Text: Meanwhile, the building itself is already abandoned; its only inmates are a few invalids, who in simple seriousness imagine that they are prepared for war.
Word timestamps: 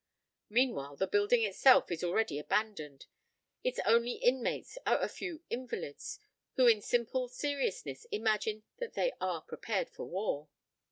Meanwhile, 0.49 0.95
the 0.95 1.05
building 1.05 1.43
itself 1.43 1.91
is 1.91 2.03
already 2.03 2.39
abandoned; 2.39 3.05
its 3.63 3.79
only 3.85 4.13
inmates 4.13 4.79
are 4.83 4.99
a 4.99 5.07
few 5.07 5.43
invalids, 5.51 6.17
who 6.55 6.65
in 6.65 6.81
simple 6.81 7.27
seriousness 7.27 8.05
imagine 8.11 8.63
that 8.79 8.93
they 8.95 9.13
are 9.21 9.43
prepared 9.43 9.91
for 9.91 10.05
war. 10.05 10.49